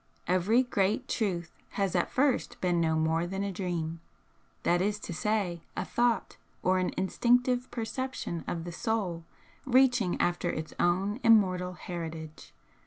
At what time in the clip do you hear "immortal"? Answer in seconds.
11.23-11.73